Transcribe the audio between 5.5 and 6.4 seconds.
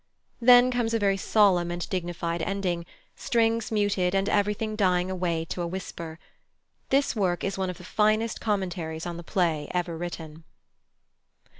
a whisper.